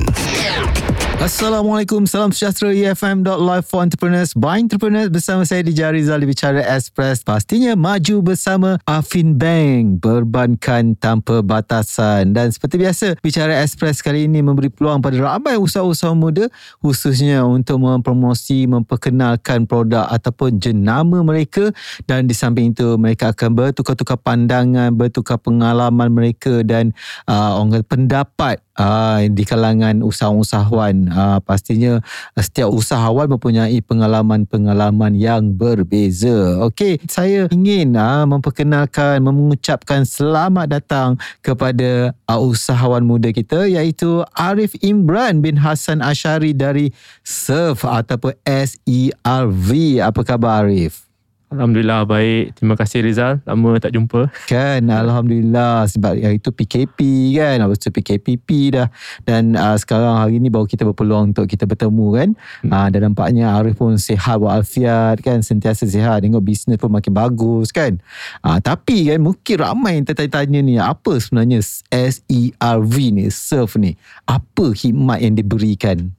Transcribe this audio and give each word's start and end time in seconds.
Assalamualaikum, 1.22 2.02
salam 2.02 2.34
sejahtera. 2.34 2.74
EFM.live 2.74 3.62
for 3.62 3.78
entrepreneurs. 3.78 4.34
By 4.34 4.58
entrepreneurs 4.58 5.06
bersama 5.06 5.46
saya 5.46 5.62
Dija 5.62 5.94
Rizal 5.94 6.18
di 6.18 6.26
Bicara 6.26 6.58
Express. 6.74 7.22
Pastinya 7.22 7.78
maju 7.78 8.34
bersama 8.34 8.82
Afin 8.90 9.38
Bank, 9.38 10.02
perbankan 10.02 10.98
tanpa 10.98 11.38
batasan. 11.46 12.34
Dan 12.34 12.50
seperti 12.50 12.74
biasa, 12.74 13.06
Bicara 13.22 13.62
Express 13.62 14.02
kali 14.02 14.26
ini 14.26 14.42
memberi 14.42 14.66
peluang 14.66 14.98
pada 14.98 15.14
ramai 15.14 15.54
usaha-usaha 15.62 16.10
muda 16.10 16.50
khususnya 16.82 17.46
untuk 17.46 17.78
mempromosi, 17.78 18.66
memperkenalkan 18.66 19.70
produk 19.70 20.10
ataupun 20.10 20.58
jenama 20.58 21.22
mereka. 21.22 21.70
Dan 22.02 22.26
di 22.26 22.34
samping 22.34 22.74
itu 22.74 22.98
mereka 22.98 23.30
akan 23.30 23.54
bertukar-tukar 23.54 24.18
pandangan, 24.18 24.90
bertukar 24.90 25.38
pengalaman 25.38 26.10
mereka 26.10 26.66
dan 26.66 26.90
uh, 27.30 27.62
pendapat 27.86 28.58
uh, 28.78 29.24
di 29.28 29.44
kalangan 29.44 30.00
usahawan 30.04 31.08
uh, 31.12 31.38
pastinya 31.44 32.00
uh, 32.36 32.42
setiap 32.42 32.72
usahawan 32.72 33.28
mempunyai 33.28 33.78
pengalaman-pengalaman 33.84 35.16
yang 35.16 35.52
berbeza. 35.52 36.62
Okey, 36.64 37.00
saya 37.08 37.48
ingin 37.52 37.96
uh, 37.96 38.24
memperkenalkan 38.24 39.20
mengucapkan 39.20 40.06
selamat 40.08 40.80
datang 40.80 41.08
kepada 41.44 42.16
uh, 42.28 42.40
usahawan 42.40 43.04
muda 43.04 43.28
kita 43.30 43.68
iaitu 43.68 44.24
Arif 44.32 44.76
Imran 44.80 45.44
bin 45.44 45.58
Hassan 45.60 46.00
Ashari 46.00 46.56
dari 46.56 46.90
SERV 47.24 47.84
ataupun 47.84 48.32
SERV. 48.46 49.68
Apa 50.00 50.20
khabar 50.24 50.64
Arif? 50.64 51.11
Alhamdulillah 51.52 52.08
baik. 52.08 52.56
Terima 52.56 52.74
kasih 52.80 53.04
Rizal. 53.04 53.44
Lama 53.44 53.76
tak 53.76 53.92
jumpa. 53.92 54.32
Kan 54.48 54.88
Alhamdulillah 54.88 55.84
sebab 55.84 56.16
yang 56.16 56.32
itu 56.32 56.48
PKP 56.48 56.98
kan. 57.36 57.60
Lepas 57.60 57.76
tu 57.76 57.92
PKPP 57.92 58.48
dah. 58.72 58.88
Dan 59.28 59.52
uh, 59.52 59.76
sekarang 59.76 60.16
hari 60.16 60.40
ni 60.40 60.48
baru 60.48 60.64
kita 60.64 60.88
berpeluang 60.88 61.36
untuk 61.36 61.44
kita 61.44 61.68
bertemu 61.68 62.06
kan. 62.16 62.28
Hmm. 62.64 62.70
Uh, 62.72 62.88
dan 62.88 63.00
nampaknya 63.12 63.52
Arif 63.52 63.76
pun 63.76 64.00
sihat 64.00 64.40
walafiat 64.40 65.20
kan. 65.20 65.44
Sentiasa 65.44 65.84
sihat. 65.84 66.24
Tengok 66.24 66.40
bisnes 66.40 66.80
pun 66.80 66.88
makin 66.88 67.12
bagus 67.12 67.68
kan. 67.68 68.00
Uh, 68.40 68.56
tapi 68.56 69.12
kan 69.12 69.20
mungkin 69.20 69.56
ramai 69.60 70.00
yang 70.00 70.08
tertanya-tanya 70.08 70.60
ni. 70.64 70.80
Apa 70.80 71.20
sebenarnya 71.20 71.60
SERV 71.92 72.94
ni, 73.12 73.28
SERV 73.28 73.72
ni. 73.76 73.92
Apa 74.24 74.72
khidmat 74.72 75.20
yang 75.20 75.36
diberikan? 75.36 76.16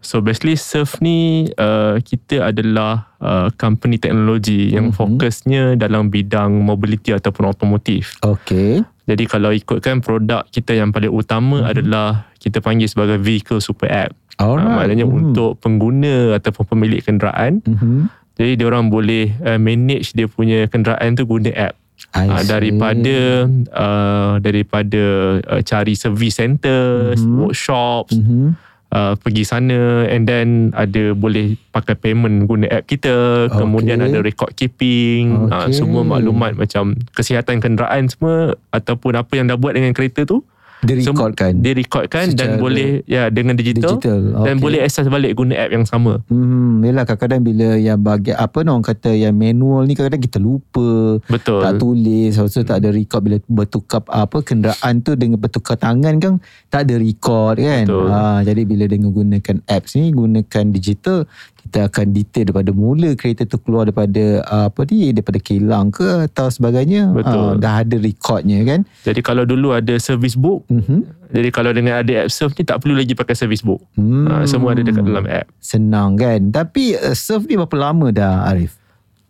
So 0.00 0.24
basically 0.24 0.56
Surf 0.56 0.96
ni 1.04 1.48
uh, 1.60 2.00
kita 2.00 2.48
adalah 2.48 3.12
uh, 3.20 3.52
company 3.60 4.00
teknologi 4.00 4.72
yang 4.72 4.90
mm-hmm. 4.90 5.20
fokusnya 5.20 5.76
dalam 5.76 6.08
bidang 6.08 6.56
mobility 6.64 7.12
ataupun 7.12 7.52
otomotif. 7.52 8.16
Okay. 8.24 8.80
Jadi 9.04 9.24
kalau 9.28 9.52
ikutkan 9.52 10.00
produk 10.00 10.48
kita 10.48 10.72
yang 10.72 10.88
paling 10.88 11.12
utama 11.12 11.60
mm-hmm. 11.60 11.72
adalah 11.76 12.08
kita 12.40 12.64
panggil 12.64 12.88
sebagai 12.88 13.20
vehicle 13.20 13.60
super 13.60 13.92
app. 13.92 14.16
Alright. 14.40 14.64
Uh, 14.64 14.72
maknanya 14.72 15.04
mm. 15.04 15.12
untuk 15.20 15.60
pengguna 15.60 16.40
ataupun 16.40 16.64
pemilik 16.64 17.04
kenderaan. 17.04 17.60
Mm-hmm. 17.60 18.00
Jadi 18.40 18.50
dia 18.56 18.66
orang 18.72 18.88
boleh 18.88 19.36
uh, 19.44 19.60
manage 19.60 20.16
dia 20.16 20.24
punya 20.24 20.64
kenderaan 20.64 21.12
tu 21.12 21.28
guna 21.28 21.52
app. 21.52 21.76
Uh, 22.16 22.40
daripada 22.48 23.44
uh, 23.76 24.40
daripada 24.40 25.04
uh, 25.44 25.60
cari 25.60 25.92
service 25.92 26.40
center, 26.40 27.12
mm-hmm. 27.12 27.36
workshops. 27.44 28.16
Mm-hmm 28.16 28.69
uh, 28.94 29.14
pergi 29.18 29.42
sana 29.46 30.06
and 30.06 30.26
then 30.26 30.70
ada 30.74 31.14
boleh 31.14 31.56
pakai 31.70 31.94
payment 31.98 32.46
guna 32.46 32.66
app 32.70 32.86
kita 32.86 33.46
okay. 33.48 33.58
kemudian 33.58 34.02
ada 34.02 34.18
record 34.22 34.52
keeping 34.54 35.48
okay. 35.48 35.54
uh, 35.54 35.68
semua 35.70 36.02
maklumat 36.06 36.54
macam 36.58 36.94
kesihatan 37.14 37.62
kenderaan 37.62 38.10
semua 38.10 38.54
ataupun 38.74 39.18
apa 39.18 39.32
yang 39.38 39.50
dah 39.50 39.58
buat 39.58 39.74
dengan 39.74 39.94
kereta 39.94 40.26
tu 40.26 40.42
direkodkan 40.80 41.60
direkodkan 41.60 42.32
dan 42.32 42.56
boleh 42.56 43.04
ya 43.04 43.28
dengan 43.28 43.52
digital, 43.56 44.00
digital. 44.00 44.20
Okay. 44.40 44.46
dan 44.48 44.54
boleh 44.60 44.80
access 44.80 45.06
balik 45.12 45.36
guna 45.36 45.54
app 45.56 45.72
yang 45.72 45.84
sama 45.84 46.24
hmm 46.32 46.80
yalah 46.84 47.04
kadang-kadang 47.04 47.42
bila 47.44 47.68
yang 47.76 48.00
bagi 48.00 48.32
apa 48.32 48.64
orang 48.64 48.84
kata 48.84 49.12
yang 49.12 49.36
manual 49.36 49.84
ni 49.84 49.92
kadang-kadang 49.92 50.24
kita 50.24 50.38
lupa 50.40 51.20
betul 51.28 51.60
tak 51.60 51.72
tulis 51.76 52.32
sebab 52.32 52.64
tak 52.64 52.76
ada 52.80 52.88
record 52.90 53.20
bila 53.20 53.36
bertukar 53.46 54.00
apa 54.08 54.38
kenderaan 54.40 55.04
tu 55.04 55.12
dengan 55.14 55.36
bertukar 55.36 55.76
tangan 55.76 56.16
kan 56.16 56.34
tak 56.72 56.88
ada 56.88 56.96
record 56.96 57.60
kan 57.60 57.84
betul. 57.84 58.08
ha 58.08 58.40
jadi 58.40 58.62
bila 58.64 58.84
dengan 58.88 59.10
gunakan 59.12 59.56
apps 59.68 60.00
ni 60.00 60.10
gunakan 60.16 60.64
digital 60.72 61.28
kita 61.60 61.92
akan 61.92 62.06
detail 62.16 62.48
daripada 62.48 62.70
mula 62.72 63.12
kereta 63.12 63.44
tu 63.44 63.60
keluar 63.60 63.84
daripada 63.84 64.40
uh, 64.48 64.72
apa 64.72 64.80
ni 64.88 65.12
daripada 65.12 65.36
kilang 65.36 65.92
ke 65.92 66.24
atau 66.26 66.48
sebagainya 66.48 67.12
Betul. 67.12 67.36
Uh, 67.36 67.52
dah 67.60 67.84
ada 67.84 67.96
recordnya 68.00 68.64
kan 68.64 68.80
jadi 69.04 69.20
kalau 69.20 69.44
dulu 69.44 69.76
ada 69.76 70.00
service 70.00 70.34
book 70.34 70.64
mm-hmm. 70.72 71.30
jadi 71.30 71.48
kalau 71.52 71.70
dengan 71.76 72.00
ada 72.00 72.24
app 72.24 72.32
surf 72.32 72.56
ni 72.56 72.64
tak 72.64 72.80
perlu 72.80 72.96
lagi 72.96 73.12
pakai 73.12 73.36
service 73.36 73.60
book 73.60 73.84
hmm. 73.94 74.26
uh, 74.26 74.44
semua 74.48 74.72
ada 74.72 74.80
dekat 74.80 75.04
dalam 75.04 75.28
app 75.28 75.52
senang 75.60 76.16
kan 76.16 76.40
tapi 76.48 76.96
uh, 76.96 77.12
surf 77.12 77.44
ni 77.44 77.60
berapa 77.60 77.76
lama 77.76 78.08
dah 78.08 78.48
Arif 78.48 78.80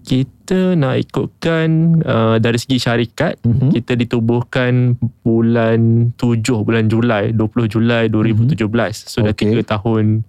kita 0.01 0.81
nak 0.81 0.97
ikutkan 0.97 2.01
uh, 2.09 2.37
dari 2.41 2.57
segi 2.57 2.81
syarikat 2.81 3.37
mm-hmm. 3.45 3.71
kita 3.77 3.93
ditubuhkan 4.01 4.97
bulan 5.21 6.13
7 6.17 6.41
bulan 6.65 6.89
Julai 6.89 7.37
20 7.37 7.69
Julai 7.69 8.09
2017 8.09 8.57
mm-hmm. 8.57 8.93
so 9.05 9.21
dah 9.21 9.37
okay. 9.37 9.61
3 9.61 9.61
tahun 9.77 10.25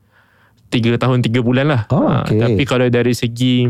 tiga 0.71 0.95
tahun 0.95 1.19
tiga 1.19 1.43
bulan 1.43 1.67
lah. 1.67 1.81
Oh, 1.91 2.07
okay. 2.07 2.39
uh, 2.39 2.47
tapi 2.47 2.63
kalau 2.63 2.87
dari 2.87 3.11
segi 3.11 3.67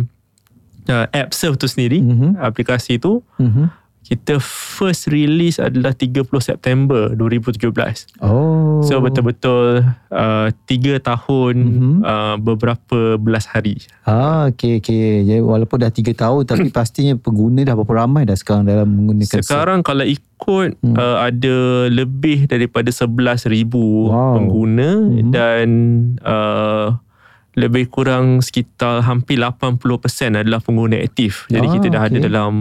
uh, 0.87 1.05
app 1.09 1.33
surf 1.33 1.57
tu 1.57 1.65
sendiri, 1.65 1.99
mm-hmm. 1.99 2.31
aplikasi 2.37 3.01
tu, 3.01 3.25
mm-hmm. 3.41 3.80
Kita 4.01 4.41
first 4.41 5.07
release 5.13 5.61
adalah 5.61 5.93
30 5.93 6.25
September 6.41 7.13
2017. 7.13 8.19
Oh. 8.25 8.81
So 8.81 8.97
betul-betul 8.97 9.85
uh, 10.09 10.47
tiga 10.65 10.97
tahun 10.97 11.55
mm-hmm. 11.55 11.95
uh, 12.01 12.35
beberapa 12.41 13.15
belas 13.21 13.45
hari. 13.47 13.77
Ah, 14.03 14.49
okay, 14.49 14.81
okay. 14.81 15.21
Jadi 15.21 15.39
walaupun 15.45 15.85
dah 15.85 15.93
tiga 15.93 16.11
tahun 16.17 16.49
tapi 16.49 16.73
pastinya 16.75 17.13
pengguna 17.13 17.61
dah 17.61 17.77
berapa 17.77 17.93
ramai 18.03 18.25
dah 18.25 18.35
sekarang 18.35 18.65
dalam 18.65 18.89
menggunakan 18.89 19.45
Sekarang 19.45 19.79
surf. 19.85 19.87
kalau 19.93 20.05
ikut 20.09 20.69
hmm. 20.81 20.95
uh, 20.97 21.17
ada 21.21 21.57
lebih 21.93 22.49
daripada 22.49 22.89
11,000 22.89 23.47
wow. 23.69 24.35
pengguna 24.35 24.89
hmm. 24.97 25.29
dan 25.29 25.67
uh, 26.25 26.97
lebih 27.53 27.91
kurang 27.91 28.39
sekitar 28.39 29.03
hampir 29.03 29.37
80% 29.37 29.77
adalah 30.39 30.63
pengguna 30.63 30.97
aktif. 31.03 31.45
Jadi 31.51 31.67
ah, 31.67 31.71
kita 31.77 31.87
dah 31.91 32.01
okay. 32.07 32.11
ada 32.15 32.19
dalam 32.23 32.53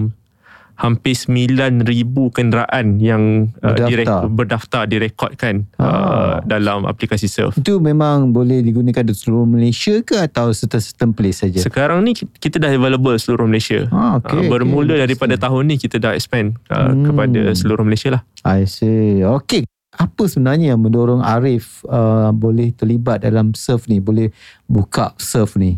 hampir 0.80 1.12
9,000 1.12 1.84
kenderaan 2.32 2.96
yang 2.96 3.52
uh, 3.60 3.76
berdaftar. 3.76 3.88
Direk, 3.92 4.08
berdaftar 4.32 4.82
direkodkan 4.88 5.54
ah. 5.76 5.84
uh, 5.84 6.34
dalam 6.48 6.88
aplikasi 6.88 7.28
Surf. 7.28 7.60
Itu 7.60 7.84
memang 7.84 8.32
boleh 8.32 8.64
digunakan 8.64 9.04
di 9.04 9.12
seluruh 9.12 9.44
Malaysia 9.44 10.00
ke 10.00 10.16
atau 10.16 10.56
certain-certain 10.56 11.12
place 11.12 11.44
saja? 11.44 11.60
Sekarang 11.60 12.00
ni 12.00 12.16
kita 12.16 12.56
dah 12.56 12.72
available 12.72 13.12
seluruh 13.20 13.44
Malaysia. 13.44 13.84
Ah, 13.92 14.16
okay, 14.16 14.40
uh, 14.40 14.48
bermula 14.48 14.96
okay. 14.96 15.04
daripada 15.04 15.36
tahun 15.36 15.68
ni 15.68 15.76
kita 15.76 16.00
dah 16.00 16.16
expand 16.16 16.56
uh, 16.72 16.96
hmm. 16.96 17.12
kepada 17.12 17.40
seluruh 17.52 17.84
Malaysia 17.84 18.16
lah. 18.16 18.22
I 18.48 18.64
see. 18.64 19.20
Okay. 19.20 19.68
Apa 19.90 20.30
sebenarnya 20.30 20.72
yang 20.72 20.80
mendorong 20.80 21.20
Arif 21.20 21.84
uh, 21.84 22.32
boleh 22.32 22.72
terlibat 22.72 23.20
dalam 23.20 23.52
surf 23.52 23.84
ni? 23.84 24.00
Boleh 24.00 24.32
buka 24.64 25.12
surf 25.20 25.60
ni? 25.60 25.76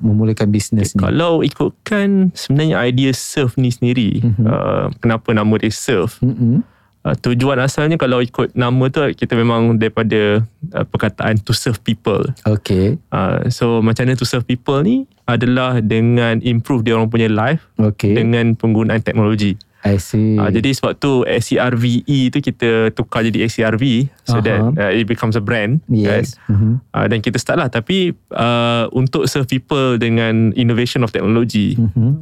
Memulakan 0.00 0.48
bisnes 0.48 0.92
okay, 0.92 0.96
ni? 0.96 1.02
Kalau 1.04 1.32
ikutkan 1.44 2.32
sebenarnya 2.32 2.76
idea 2.88 3.12
surf 3.12 3.60
ni 3.60 3.68
sendiri, 3.68 4.24
mm-hmm. 4.24 4.44
uh, 4.48 4.86
kenapa 5.04 5.36
nama 5.36 5.54
dia 5.60 5.72
surf? 5.72 6.16
Mm-hmm. 6.24 6.64
Uh, 7.02 7.18
tujuan 7.18 7.58
asalnya 7.58 7.98
kalau 7.98 8.22
ikut 8.22 8.54
nama 8.54 8.86
tu 8.86 9.02
kita 9.18 9.34
memang 9.34 9.74
daripada 9.74 10.46
uh, 10.70 10.86
perkataan 10.86 11.42
to 11.42 11.50
serve 11.50 11.82
people. 11.82 12.22
Okay. 12.46 12.94
Uh, 13.10 13.50
so 13.50 13.82
macam 13.82 14.06
mana 14.06 14.14
to 14.14 14.22
serve 14.22 14.46
people 14.46 14.78
ni 14.86 15.10
adalah 15.26 15.82
dengan 15.82 16.38
improve 16.46 16.86
dia 16.86 16.94
orang 16.94 17.10
punya 17.10 17.26
life 17.26 17.66
okay. 17.74 18.14
dengan 18.14 18.54
penggunaan 18.54 19.02
teknologi. 19.02 19.58
I 19.82 19.98
see. 19.98 20.38
Uh, 20.38 20.46
jadi 20.54 20.70
sebab 20.78 20.94
tu 21.02 21.26
SCRVE 21.26 22.30
tu 22.30 22.38
kita 22.38 22.94
tukar 22.94 23.26
jadi 23.26 23.50
SCRV 23.50 24.06
so 24.22 24.38
uh-huh. 24.38 24.42
that 24.46 24.60
uh, 24.78 24.92
it 24.94 25.10
becomes 25.10 25.34
a 25.34 25.42
brand. 25.42 25.82
Yes. 25.90 26.38
Kan? 26.46 26.54
Uh-huh. 26.54 26.74
Uh, 26.94 27.06
dan 27.10 27.18
kita 27.18 27.36
start 27.42 27.58
lah. 27.58 27.66
Tapi 27.66 28.14
uh, 28.30 28.86
untuk 28.94 29.26
serve 29.26 29.50
people 29.50 29.98
dengan 29.98 30.54
innovation 30.54 31.02
of 31.02 31.10
technology, 31.10 31.74
uh-huh. 31.74 32.14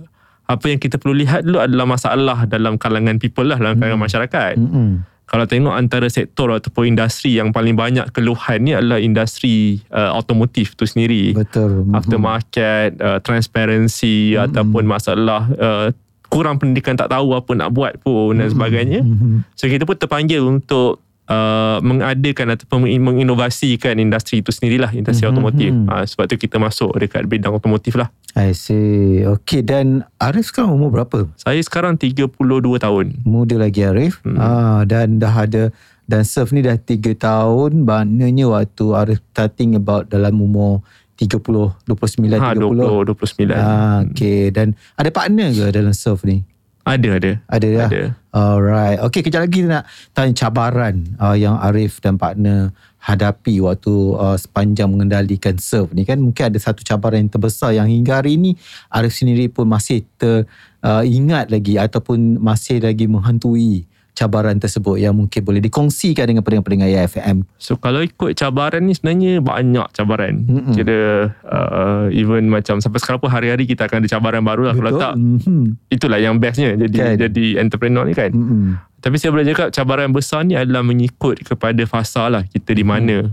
apa 0.49 0.65
yang 0.73 0.81
kita 0.81 0.97
perlu 0.97 1.21
lihat 1.21 1.45
dulu 1.45 1.61
adalah 1.61 1.85
masalah 1.85 2.39
dalam 2.49 2.81
kalangan 2.81 3.21
people 3.21 3.45
lah, 3.45 3.61
dalam 3.61 3.77
kalangan 3.77 4.01
uh-huh. 4.01 4.07
masyarakat. 4.09 4.55
Uh-huh. 4.57 5.05
Kalau 5.31 5.47
tengok 5.47 5.77
antara 5.79 6.11
sektor 6.11 6.51
ataupun 6.51 6.97
industri 6.97 7.39
yang 7.39 7.55
paling 7.55 7.79
banyak 7.79 8.11
keluhan 8.11 8.67
ni 8.67 8.75
adalah 8.75 8.99
industri 8.99 9.79
uh, 9.95 10.11
automotif 10.11 10.75
tu 10.75 10.89
sendiri. 10.89 11.39
Betul. 11.39 11.87
Aftermarket, 11.95 12.99
uh, 12.99 13.23
transparency 13.23 14.35
uh-huh. 14.35 14.49
ataupun 14.49 14.89
masalah 14.89 15.47
uh, 15.61 15.95
kurang 16.31 16.63
pendidikan 16.63 16.95
tak 16.95 17.11
tahu 17.11 17.35
apa 17.35 17.51
nak 17.59 17.75
buat 17.75 17.99
pun 18.01 18.39
dan 18.39 18.49
sebagainya. 18.49 19.03
Mm-hmm. 19.03 19.59
So 19.59 19.67
kita 19.67 19.83
pun 19.83 19.99
terpanggil 19.99 20.41
untuk 20.41 21.03
uh, 21.27 21.83
mengadakan 21.83 22.55
ataupun 22.55 22.87
menginovasikan 22.87 23.99
industri 23.99 24.41
itu 24.41 24.55
sendirilah, 24.55 24.95
industri 24.95 25.27
mm-hmm. 25.27 25.35
otomotif. 25.35 25.73
Uh, 25.75 26.05
sebab 26.07 26.25
tu 26.31 26.39
kita 26.39 26.57
masuk 26.63 26.95
dekat 26.97 27.27
bidang 27.27 27.51
otomotif 27.51 27.99
lah. 27.99 28.09
I 28.39 28.55
see. 28.55 29.27
Okay 29.27 29.67
dan 29.67 30.07
Arif 30.23 30.55
sekarang 30.55 30.79
umur 30.79 30.95
berapa? 30.95 31.27
Saya 31.35 31.59
sekarang 31.59 31.99
32 31.99 32.31
tahun. 32.79 33.07
Muda 33.27 33.59
lagi 33.59 33.83
Arif. 33.83 34.23
Mm. 34.23 34.39
Ah, 34.39 34.83
dan 34.87 35.19
dah 35.19 35.35
ada 35.35 35.75
dan 36.07 36.23
serve 36.23 36.55
ni 36.55 36.63
dah 36.63 36.79
3 36.79 37.19
tahun. 37.19 37.83
Maknanya 37.83 38.47
waktu 38.55 38.87
Arif 38.95 39.19
starting 39.35 39.75
about 39.75 40.07
dalam 40.07 40.39
umur 40.39 40.87
30 41.21 41.85
29 41.85 42.41
ha, 42.41 42.57
30 42.57 42.81
20 42.81 43.13
29 43.13 43.53
ah 43.53 44.01
okey. 44.09 44.49
Dan 44.49 44.73
ada 44.97 45.11
partner 45.13 45.53
ke 45.53 45.69
dalam 45.69 45.93
surf 45.93 46.25
ni? 46.25 46.41
Ada 46.89 47.21
ada. 47.21 47.33
Ada 47.45 47.69
ya? 47.69 47.87
Ada. 47.87 48.03
alright. 48.33 48.99
Okey 49.05 49.21
kejap 49.21 49.45
lagi 49.45 49.69
nak 49.69 49.85
tanya 50.17 50.33
cabaran 50.33 51.05
uh, 51.21 51.37
yang 51.37 51.61
Arif 51.61 52.01
dan 52.01 52.17
partner 52.17 52.73
hadapi 53.01 53.61
waktu 53.61 53.93
uh, 54.17 54.37
sepanjang 54.41 54.89
mengendalikan 54.89 55.61
surf 55.61 55.93
ni. 55.93 56.09
Kan 56.09 56.25
mungkin 56.25 56.49
ada 56.49 56.57
satu 56.57 56.81
cabaran 56.81 57.29
yang 57.29 57.33
terbesar 57.33 57.77
yang 57.77 57.85
hingga 57.85 58.25
hari 58.25 58.41
ini 58.41 58.57
Arif 58.89 59.13
sendiri 59.13 59.53
pun 59.53 59.69
masih 59.69 60.09
teringat 60.17 61.47
uh, 61.47 61.53
lagi 61.53 61.77
ataupun 61.77 62.41
masih 62.41 62.81
lagi 62.81 63.05
menghantui 63.05 63.85
cabaran 64.21 64.61
tersebut 64.61 65.01
yang 65.01 65.17
mungkin 65.17 65.41
boleh 65.41 65.65
dikongsikan 65.65 66.29
dengan 66.29 66.45
pendengar-pendengar 66.45 66.93
IFM? 66.93 67.49
So 67.57 67.81
kalau 67.81 68.05
ikut 68.05 68.37
cabaran 68.37 68.85
ni 68.85 68.93
sebenarnya 68.93 69.41
banyak 69.41 69.89
cabaran. 69.97 70.45
Mm-hmm. 70.45 70.75
Kira 70.77 71.01
uh, 71.49 72.05
even 72.13 72.53
macam 72.53 72.85
sampai 72.85 73.01
sekarang 73.01 73.25
pun 73.25 73.33
hari-hari 73.33 73.65
kita 73.65 73.89
akan 73.89 74.05
ada 74.05 74.09
cabaran 74.13 74.45
baru 74.45 74.69
lah. 74.69 74.75
Betul. 74.77 74.85
Kalau 74.85 75.01
tak, 75.01 75.15
mm-hmm. 75.17 75.63
itulah 75.89 76.19
yang 76.21 76.37
bestnya 76.37 76.77
jadi 76.77 76.97
kan. 77.01 77.15
jadi 77.17 77.45
entrepreneur 77.65 78.05
ni 78.05 78.13
kan. 78.13 78.29
Mm-hmm. 78.29 78.65
Tapi 79.01 79.17
saya 79.17 79.33
boleh 79.33 79.49
cakap 79.49 79.73
cabaran 79.73 80.13
besar 80.13 80.45
ni 80.45 80.53
adalah 80.53 80.85
mengikut 80.85 81.41
kepada 81.41 81.81
fasa 81.89 82.29
lah 82.29 82.45
kita 82.45 82.77
di 82.77 82.85
mana. 82.85 83.25
Mm. 83.25 83.33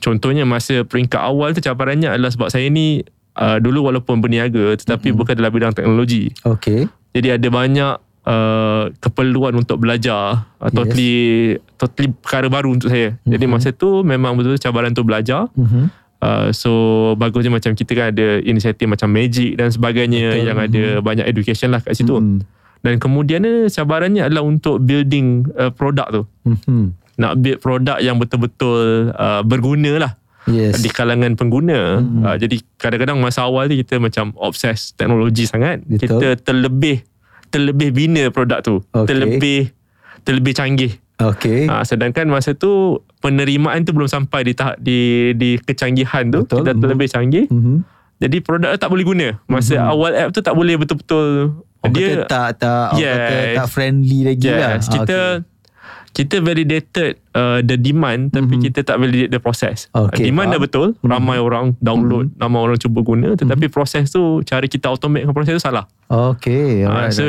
Contohnya 0.00 0.48
masa 0.48 0.88
peringkat 0.88 1.20
awal 1.20 1.52
tu 1.52 1.60
cabarannya 1.60 2.08
adalah 2.08 2.32
sebab 2.32 2.48
saya 2.48 2.72
ni 2.72 3.04
uh, 3.36 3.60
dulu 3.60 3.92
walaupun 3.92 4.24
berniaga 4.24 4.72
tetapi 4.80 5.12
mm-hmm. 5.12 5.20
bukan 5.20 5.34
dalam 5.36 5.52
bidang 5.52 5.76
teknologi. 5.76 6.32
Okay. 6.40 6.88
Jadi 7.12 7.28
ada 7.28 7.48
banyak 7.52 7.94
uh, 8.24 8.90
keperluan 8.98 9.54
untuk 9.54 9.80
belajar 9.80 10.48
uh, 10.58 10.70
totally 10.72 11.54
yes. 11.56 11.76
totally 11.76 12.10
perkara 12.12 12.48
baru 12.48 12.74
untuk 12.74 12.90
saya. 12.90 13.14
Mm-hmm. 13.14 13.30
Jadi 13.36 13.44
masa 13.46 13.68
tu 13.70 14.02
memang 14.02 14.36
betul 14.36 14.56
cabaran 14.58 14.92
untuk 14.92 15.08
belajar. 15.08 15.48
Mm-hmm. 15.54 15.84
Uh, 16.24 16.48
so 16.56 16.72
bagusnya 17.20 17.52
macam 17.52 17.76
kita 17.76 17.92
kan 17.92 18.06
ada 18.16 18.40
inisiatif 18.40 18.88
macam 18.88 19.12
magic 19.12 19.60
dan 19.60 19.68
sebagainya 19.68 20.32
betul. 20.32 20.46
yang 20.48 20.56
mm-hmm. 20.56 20.76
ada 20.80 21.04
banyak 21.04 21.26
education 21.28 21.68
lah 21.72 21.80
kat 21.84 21.94
situ. 21.94 22.16
Mm-hmm. 22.16 22.40
Dan 22.84 23.00
kemudian 23.00 23.40
cabarannya 23.72 24.28
adalah 24.28 24.44
untuk 24.44 24.80
building 24.84 25.48
uh, 25.56 25.72
produk 25.72 26.08
tu. 26.08 26.22
Mm-hmm. 26.48 26.84
Nak 27.14 27.32
build 27.40 27.58
produk 27.62 27.98
yang 28.02 28.18
betul-betul 28.18 29.14
uh, 29.14 29.40
berguna 29.44 29.92
lah. 30.00 30.12
Yes. 30.44 30.84
Di 30.84 30.92
kalangan 30.92 31.40
pengguna 31.40 32.04
mm-hmm. 32.04 32.20
uh, 32.20 32.36
Jadi 32.36 32.60
kadang-kadang 32.76 33.16
masa 33.16 33.48
awal 33.48 33.64
tu 33.64 33.80
Kita 33.80 33.96
macam 33.96 34.28
Obses 34.36 34.92
teknologi 34.92 35.48
sangat 35.48 35.80
Betul. 35.88 36.04
Kita 36.04 36.36
terlebih 36.36 37.00
terlebih 37.54 37.94
bina 37.94 38.26
produk 38.34 38.58
tu 38.66 38.82
okay. 38.90 39.06
terlebih 39.06 39.60
terlebih 40.26 40.52
canggih 40.58 40.92
okey 41.22 41.70
ha, 41.70 41.86
sedangkan 41.86 42.26
masa 42.26 42.58
tu 42.58 42.98
penerimaan 43.22 43.86
tu 43.86 43.94
belum 43.94 44.10
sampai 44.10 44.42
di 44.42 44.52
tahap 44.58 44.76
di 44.82 45.30
di 45.38 45.54
kecanggihan 45.62 46.26
tu 46.34 46.42
Betul. 46.42 46.66
kita 46.66 46.70
mm-hmm. 46.74 46.82
terlebih 46.82 47.08
canggih 47.08 47.46
mm-hmm. 47.46 47.76
jadi 48.18 48.36
produk 48.42 48.70
tu 48.74 48.78
tak 48.82 48.90
boleh 48.90 49.04
guna 49.06 49.26
masa 49.46 49.78
mm-hmm. 49.78 49.92
awal 49.94 50.12
app 50.18 50.30
tu 50.34 50.40
tak 50.42 50.54
boleh 50.58 50.74
betul-betul 50.74 51.54
oh, 51.62 51.88
dia 51.94 52.26
tak 52.26 52.58
tak 52.58 52.98
yes. 52.98 53.14
kata 53.14 53.36
tak 53.62 53.66
friendly 53.70 54.18
lagi 54.26 54.48
yes. 54.50 54.58
lah 54.58 54.72
kita 54.82 55.18
okay 55.38 55.53
kita 56.14 56.38
validated 56.38 57.18
uh, 57.34 57.58
the 57.66 57.74
demand 57.74 58.30
mm-hmm. 58.30 58.38
tapi 58.38 58.54
mhm. 58.54 58.62
kita 58.70 58.80
tak 58.86 59.02
validate 59.02 59.34
the 59.34 59.42
process. 59.42 59.90
Okay, 59.90 60.30
demand 60.30 60.54
faham. 60.54 60.54
dah 60.54 60.60
betul, 60.62 60.88
mm-hmm. 60.94 61.10
ramai 61.10 61.38
orang 61.42 61.74
download, 61.82 62.30
mm-hmm. 62.30 62.40
ramai 62.40 62.58
orang 62.62 62.78
cuba 62.78 63.02
guna 63.02 63.28
tetapi 63.34 63.66
mm-hmm. 63.66 63.74
proses 63.74 64.14
tu 64.14 64.38
cara 64.46 64.64
kita 64.70 64.86
automate 64.94 65.26
proses 65.34 65.58
tu 65.58 65.62
salah. 65.66 65.90
Okay. 66.06 66.86
Uh, 66.86 67.10
so 67.10 67.26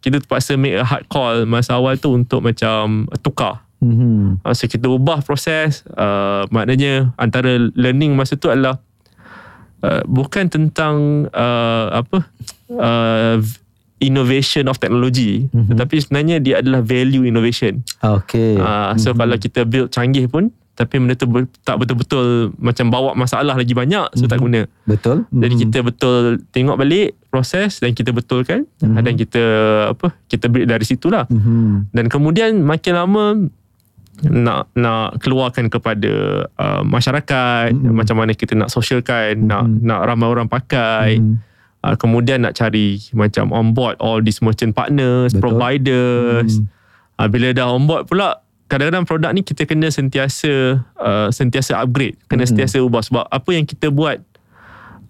kita 0.00 0.24
terpaksa 0.24 0.56
make 0.56 0.80
a 0.80 0.82
hard 0.82 1.04
call 1.12 1.44
masa 1.44 1.76
awal 1.76 2.00
tu 2.00 2.16
untuk 2.16 2.40
macam 2.40 3.04
tukar. 3.20 3.60
Mm-hmm. 3.84 4.40
Uh, 4.40 4.54
so 4.56 4.64
kita 4.64 4.88
ubah 4.88 5.20
proses 5.20 5.84
uh, 5.92 6.48
maknanya 6.48 7.12
antara 7.20 7.68
learning 7.76 8.16
masa 8.16 8.40
tu 8.40 8.48
adalah 8.48 8.80
uh, 9.84 10.00
bukan 10.08 10.48
tentang 10.48 11.28
uh, 11.36 12.00
apa 12.00 12.24
uh, 12.72 13.36
innovation 14.00 14.68
of 14.68 14.76
technology 14.76 15.48
mm-hmm. 15.48 15.72
tetapi 15.72 15.96
sebenarnya 16.00 16.36
dia 16.42 16.54
adalah 16.60 16.84
value 16.84 17.24
innovation 17.24 17.80
okay 18.04 18.60
uh, 18.60 18.92
so 19.00 19.12
mm-hmm. 19.12 19.18
kalau 19.24 19.36
kita 19.40 19.60
build 19.64 19.88
canggih 19.88 20.28
pun 20.28 20.52
tapi 20.76 21.00
benda 21.00 21.16
tu 21.16 21.24
tak 21.64 21.80
betul-betul 21.80 22.52
macam 22.60 22.92
bawa 22.92 23.16
masalah 23.16 23.56
lagi 23.56 23.72
banyak 23.72 24.12
so 24.12 24.28
mm-hmm. 24.28 24.30
tak 24.30 24.38
guna 24.38 24.60
betul 24.84 25.24
mm-hmm. 25.24 25.40
jadi 25.40 25.54
kita 25.64 25.78
betul 25.80 26.22
tengok 26.52 26.76
balik 26.76 27.16
proses 27.32 27.80
dan 27.80 27.96
kita 27.96 28.12
betulkan 28.12 28.68
mm-hmm. 28.84 29.00
dan 29.00 29.12
kita 29.16 29.42
apa 29.96 30.12
kita 30.28 30.52
build 30.52 30.68
dari 30.68 30.84
situlah 30.84 31.24
mm-hmm. 31.32 31.96
dan 31.96 32.04
kemudian 32.12 32.60
makin 32.60 32.92
lama 32.92 33.24
nak 34.24 34.72
nak 34.72 35.20
keluarkan 35.20 35.68
kepada 35.72 36.44
uh, 36.56 36.84
masyarakat 36.84 37.72
mm-hmm. 37.72 37.92
macam 37.96 38.16
mana 38.20 38.32
kita 38.36 38.52
nak 38.52 38.68
socialkan 38.68 39.44
mm-hmm. 39.44 39.48
nak 39.48 39.64
nak 39.80 40.00
ramai 40.04 40.28
orang 40.28 40.48
pakai 40.48 41.20
mm-hmm. 41.20 41.55
Uh, 41.86 41.94
kemudian 41.94 42.42
nak 42.42 42.58
cari 42.58 42.98
macam 43.14 43.54
on 43.54 43.70
board 43.70 43.94
all 44.02 44.18
these 44.18 44.42
merchant 44.42 44.74
partners, 44.74 45.30
Betul. 45.30 45.54
providers. 45.54 46.58
Hmm. 46.58 46.66
Uh, 47.14 47.28
bila 47.30 47.54
dah 47.54 47.70
on 47.70 47.86
board 47.86 48.10
pula, 48.10 48.42
kadang-kadang 48.66 49.06
produk 49.06 49.30
ni 49.30 49.46
kita 49.46 49.70
kena 49.70 49.86
sentiasa 49.86 50.82
uh, 50.98 51.30
sentiasa 51.30 51.78
upgrade, 51.78 52.18
kena 52.26 52.42
hmm. 52.42 52.50
sentiasa 52.50 52.82
ubah 52.82 53.06
sebab 53.06 53.30
apa 53.30 53.50
yang 53.54 53.62
kita 53.62 53.94
buat 53.94 54.18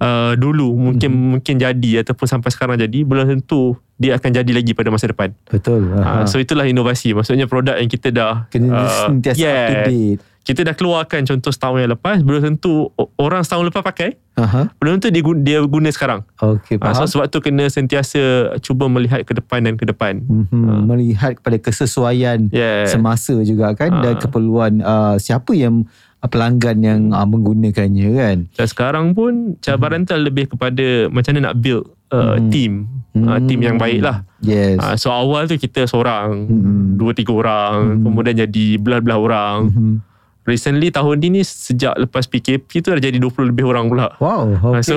uh, 0.04 0.36
dulu 0.36 0.76
mungkin 0.76 1.16
hmm. 1.16 1.26
mungkin 1.40 1.54
jadi 1.56 2.04
ataupun 2.04 2.28
sampai 2.28 2.52
sekarang 2.52 2.76
jadi 2.76 3.08
belum 3.08 3.24
tentu 3.24 3.80
dia 3.96 4.20
akan 4.20 4.28
jadi 4.28 4.52
lagi 4.52 4.76
pada 4.76 4.92
masa 4.92 5.08
depan. 5.08 5.32
Betul. 5.48 5.96
Uh, 5.96 6.28
so 6.28 6.36
itulah 6.36 6.68
inovasi. 6.68 7.16
Maksudnya 7.16 7.48
produk 7.48 7.80
yang 7.80 7.88
kita 7.88 8.12
dah 8.12 8.44
kena 8.52 8.84
uh, 8.84 9.08
sentiasa 9.08 9.40
yeah, 9.40 9.56
up 9.56 9.72
to 9.72 9.76
date 9.88 10.20
kita 10.46 10.62
dah 10.62 10.78
keluarkan 10.78 11.26
contoh 11.26 11.50
setahun 11.50 11.82
yang 11.82 11.92
lepas 11.98 12.22
belum 12.22 12.54
tentu 12.54 12.94
orang 13.18 13.42
setahun 13.42 13.66
lepas 13.66 13.82
pakai 13.82 14.14
uh-huh. 14.38 14.70
belum 14.78 15.02
tentu 15.02 15.10
dia 15.10 15.22
guna, 15.26 15.40
dia 15.42 15.58
guna 15.66 15.88
sekarang 15.90 16.22
okay, 16.38 16.78
uh, 16.78 16.94
so 16.94 17.02
sebab 17.10 17.26
tu 17.34 17.42
kena 17.42 17.66
sentiasa 17.66 18.54
cuba 18.62 18.86
melihat 18.86 19.26
ke 19.26 19.34
depan 19.34 19.66
dan 19.66 19.74
ke 19.74 19.82
depan 19.82 20.22
uh-huh. 20.22 20.54
uh. 20.54 20.80
melihat 20.86 21.34
kepada 21.42 21.58
kesesuaian 21.58 22.46
yeah. 22.54 22.86
semasa 22.86 23.34
juga 23.42 23.74
kan 23.74 23.90
uh. 23.90 24.02
dan 24.06 24.14
keperluan 24.22 24.86
uh, 24.86 25.18
siapa 25.18 25.50
yang 25.58 25.82
uh, 26.22 26.30
pelanggan 26.30 26.78
yang 26.78 27.00
uh, 27.10 27.26
menggunakannya 27.26 28.08
kan 28.14 28.36
dan 28.46 28.66
sekarang 28.70 29.18
pun 29.18 29.58
cabaran 29.58 30.06
uh-huh. 30.06 30.14
tu 30.14 30.26
lebih 30.30 30.54
kepada 30.54 31.10
macam 31.10 31.34
mana 31.34 31.50
nak 31.50 31.58
build 31.58 31.90
uh, 32.14 32.38
uh-huh. 32.38 32.54
team 32.54 32.86
uh, 33.18 33.42
team 33.50 33.66
yang 33.66 33.82
baik 33.82 33.98
lah 33.98 34.22
yes. 34.46 34.78
uh, 34.78 34.94
so 34.94 35.10
awal 35.10 35.42
tu 35.50 35.58
kita 35.58 35.90
seorang 35.90 36.46
uh-huh. 36.46 36.94
dua 36.94 37.18
tiga 37.18 37.34
orang 37.34 37.98
uh-huh. 37.98 38.02
kemudian 38.06 38.46
jadi 38.46 38.78
belah-belah 38.78 39.18
orang 39.18 39.58
uh-huh 39.74 40.14
recently 40.46 40.94
tahun 40.94 41.20
ni 41.20 41.42
sejak 41.42 41.98
lepas 41.98 42.24
PKP 42.30 42.80
tu 42.80 42.94
dah 42.94 43.02
jadi 43.02 43.18
20 43.18 43.50
lebih 43.52 43.66
orang 43.66 43.90
pula. 43.90 44.14
Wow, 44.22 44.54
okay. 44.78 44.82
So, 44.86 44.94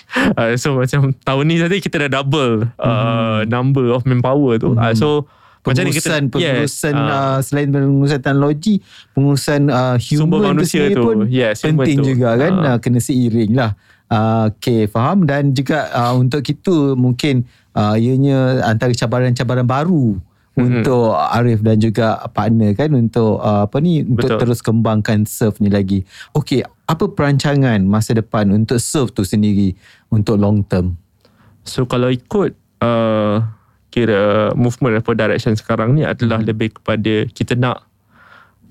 uh, 0.38 0.54
so 0.56 0.68
macam 0.78 1.12
tahun 1.26 1.44
ni 1.50 1.58
tadi 1.58 1.76
kita 1.82 2.06
dah 2.06 2.22
double 2.22 2.70
uh, 2.78 2.86
mm-hmm. 2.86 3.50
number 3.50 3.90
of 3.92 4.06
manpower 4.06 4.56
tu. 4.56 4.72
Mm-hmm. 4.72 4.86
Uh, 4.86 4.94
so 4.94 5.08
macam 5.62 5.86
ni 5.86 5.94
kita 5.94 6.18
pengurusan 6.26 6.94
yes, 6.94 7.14
uh, 7.14 7.38
selain 7.38 7.70
pengurusan 7.70 8.18
teknologi, 8.18 8.82
pengurusan 9.14 9.70
uh, 9.70 9.94
human 9.98 10.22
sumber 10.26 10.38
manusia 10.42 10.90
tu 10.90 11.02
pun 11.02 11.18
yes, 11.30 11.62
penting 11.62 12.02
tu. 12.02 12.14
juga 12.14 12.34
kan. 12.34 12.52
Uh, 12.58 12.78
kena 12.82 12.98
seiring 12.98 13.52
lah. 13.54 13.74
Uh, 14.12 14.52
okay, 14.52 14.84
faham 14.90 15.24
dan 15.24 15.56
juga 15.56 15.88
uh, 15.94 16.12
untuk 16.18 16.44
kita 16.44 16.98
mungkin 16.98 17.48
uh, 17.72 17.96
ianya 17.96 18.60
antara 18.66 18.92
cabaran-cabaran 18.92 19.64
baru 19.64 20.20
mm-hmm. 20.54 20.82
untuk 20.82 21.16
Arif 21.16 21.60
dan 21.64 21.76
juga 21.80 22.20
partner 22.32 22.76
kan 22.76 22.92
untuk 22.92 23.40
uh, 23.40 23.64
apa 23.64 23.76
ni 23.80 24.02
Betul. 24.02 24.12
untuk 24.12 24.30
terus 24.42 24.60
kembangkan 24.60 25.24
surf 25.24 25.58
ni 25.60 25.72
lagi. 25.72 26.04
Okey, 26.36 26.64
apa 26.88 27.04
perancangan 27.08 27.80
masa 27.84 28.16
depan 28.16 28.52
untuk 28.52 28.80
surf 28.80 29.12
tu 29.12 29.24
sendiri 29.24 29.76
untuk 30.12 30.36
long 30.36 30.64
term? 30.64 30.96
So 31.62 31.86
kalau 31.86 32.10
ikut 32.10 32.52
uh, 32.82 33.36
kira 33.92 34.50
movement 34.56 35.04
atau 35.04 35.12
direction 35.12 35.52
sekarang 35.54 35.94
ni 35.94 36.02
adalah 36.02 36.40
Hmm. 36.40 36.48
lebih 36.48 36.80
kepada 36.80 37.28
kita 37.28 37.54
nak 37.54 37.84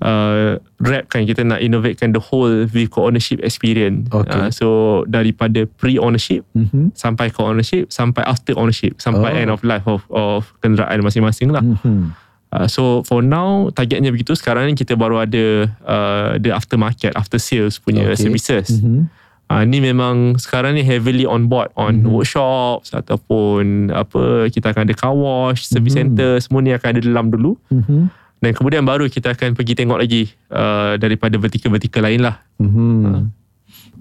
uh, 0.01 0.57
wrap 0.81 1.07
kan 1.07 1.23
kita 1.23 1.41
nak 1.41 1.61
innovatekan 1.61 2.11
the 2.11 2.19
whole 2.19 2.65
vehicle 2.65 3.05
ownership 3.05 3.39
experience. 3.41 4.09
Okay. 4.09 4.33
Uh, 4.33 4.49
so 4.49 4.67
daripada 5.07 5.69
pre-ownership 5.77 6.41
Mhm. 6.53 6.91
sampai 6.93 7.29
ke 7.29 7.39
ownership 7.39 7.89
sampai 7.89 8.25
after 8.25 8.57
ownership 8.57 8.97
sampai 8.97 9.31
Oh. 9.31 9.39
end 9.41 9.49
of 9.49 9.61
life 9.61 9.85
of 9.85 10.01
of 10.09 10.49
kenderaan 10.59 11.01
masing-masing 11.01 11.53
lah. 11.53 11.61
Mhm. 11.61 12.13
Uh, 12.51 12.67
so 12.67 12.99
for 13.07 13.23
now 13.23 13.71
targetnya 13.71 14.11
begitu 14.11 14.35
sekarang 14.35 14.67
ni 14.67 14.75
kita 14.75 14.99
baru 14.99 15.23
ada 15.23 15.71
uh, 15.87 16.35
the 16.35 16.51
aftermarket 16.51 17.15
after 17.15 17.39
sales 17.39 17.79
punya 17.79 18.11
Okay. 18.11 18.27
services. 18.27 18.83
Mhm. 18.83 19.07
Uh, 19.51 19.67
ni 19.67 19.83
memang 19.83 20.39
sekarang 20.39 20.75
ni 20.75 20.83
heavily 20.83 21.27
on 21.27 21.51
board 21.51 21.67
on 21.75 22.03
Mhm. 22.03 22.11
workshops 22.11 22.91
ataupun 22.91 23.91
apa 23.91 24.47
kita 24.47 24.71
akan 24.71 24.87
ada 24.87 24.95
car 24.95 25.11
wash, 25.11 25.67
service 25.67 25.91
Mhm. 25.91 25.99
center 26.15 26.31
semua 26.39 26.59
ni 26.59 26.71
akan 26.71 26.87
ada 26.91 27.01
dalam 27.03 27.27
dulu 27.27 27.59
Mhm. 27.67 28.07
Dan 28.41 28.51
kemudian 28.57 28.81
baru 28.81 29.05
kita 29.05 29.37
akan 29.37 29.53
pergi 29.53 29.77
tengok 29.77 30.01
lagi 30.01 30.33
uh, 30.49 30.97
daripada 30.97 31.37
vertikal-vertikal 31.37 32.09
lain 32.09 32.25
lah. 32.25 32.41
Mhm. 32.57 33.39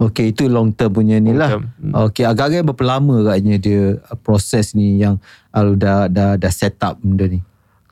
Okey, 0.01 0.33
itu 0.33 0.49
long 0.49 0.73
term 0.73 0.97
punya 0.97 1.21
ni 1.21 1.37
lah. 1.37 1.61
Hmm. 1.61 2.09
Okey, 2.09 2.25
agak-agak 2.25 2.65
berapa 2.73 2.97
lama 2.97 3.21
agaknya 3.21 3.61
dia 3.61 4.01
uh, 4.01 4.17
proses 4.17 4.73
ni 4.73 4.97
yang 4.97 5.21
uh, 5.53 5.77
dah 5.77 6.09
dah 6.09 6.41
dah 6.41 6.49
set 6.49 6.81
up 6.81 6.97
benda 7.05 7.29
ni? 7.29 7.45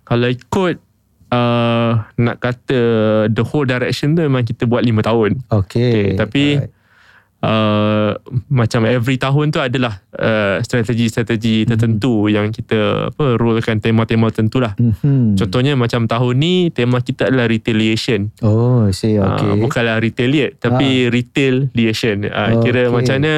Kalau 0.09 0.25
ikut 0.25 0.81
uh, 1.29 1.93
nak 2.17 2.37
kata 2.41 2.81
the 3.29 3.45
whole 3.45 3.69
direction 3.69 4.17
tu 4.17 4.25
memang 4.25 4.41
kita 4.41 4.65
buat 4.65 4.81
5 4.81 5.05
tahun. 5.05 5.31
Okey. 5.53 5.61
Okay, 5.61 6.01
tapi 6.17 6.43
alright. 6.65 6.78
Uh, 7.43 8.19
macam 8.49 8.83
every 8.85 9.17
tahun 9.17 9.51
tu 9.51 9.61
adalah 9.63 10.03
uh, 10.15 10.59
strategi-strategi 10.61 11.67
tertentu 11.67 12.27
yang 12.27 12.51
kita 12.51 13.11
apa 13.11 13.39
rollkan 13.39 13.79
tema-tema 13.79 14.31
tertentu 14.31 14.59
lah. 14.59 14.75
Mhm. 14.75 15.39
Contohnya 15.39 15.79
macam 15.79 16.07
tahun 16.07 16.35
ni 16.35 16.55
tema 16.71 16.99
kita 16.99 17.31
adalah 17.31 17.47
retaliation. 17.47 18.31
Oh, 18.43 18.87
I 18.87 18.95
see. 18.95 19.19
Okay. 19.19 19.23
Okey. 19.23 19.49
Uh, 19.49 19.57
bukanlah 19.59 19.97
retaliate 19.99 20.59
tapi 20.59 21.07
retaliation. 21.09 22.27
Uh, 22.27 22.59
Kira 22.61 22.89
Okey. 22.89 22.95
macam 22.95 23.15
mana 23.23 23.35